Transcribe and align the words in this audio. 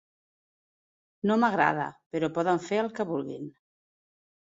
No 1.31 1.37
m’agrada, 1.45 1.87
però 2.17 2.33
poden 2.41 2.65
fer 2.73 2.83
el 2.89 2.93
que 2.99 3.09
vulguin. 3.15 3.51